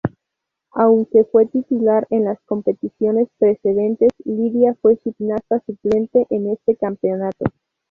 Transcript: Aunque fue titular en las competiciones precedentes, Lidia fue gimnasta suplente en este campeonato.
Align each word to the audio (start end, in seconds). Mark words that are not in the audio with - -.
Aunque 0.71 1.25
fue 1.25 1.45
titular 1.45 2.07
en 2.09 2.25
las 2.25 2.41
competiciones 2.45 3.27
precedentes, 3.37 4.09
Lidia 4.25 4.73
fue 4.81 4.97
gimnasta 4.97 5.61
suplente 5.67 6.25
en 6.31 6.49
este 6.49 6.75
campeonato. 6.75 7.45